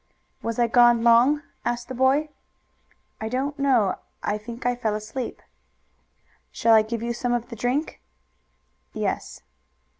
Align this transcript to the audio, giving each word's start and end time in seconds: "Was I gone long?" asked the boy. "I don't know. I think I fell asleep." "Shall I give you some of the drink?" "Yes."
"Was 0.41 0.57
I 0.57 0.65
gone 0.65 1.03
long?" 1.03 1.43
asked 1.63 1.87
the 1.87 1.93
boy. 1.93 2.29
"I 3.21 3.29
don't 3.29 3.59
know. 3.59 3.99
I 4.23 4.35
think 4.39 4.65
I 4.65 4.75
fell 4.75 4.95
asleep." 4.95 5.43
"Shall 6.51 6.73
I 6.73 6.81
give 6.81 7.03
you 7.03 7.13
some 7.13 7.33
of 7.33 7.49
the 7.49 7.55
drink?" 7.55 8.01
"Yes." 8.93 9.41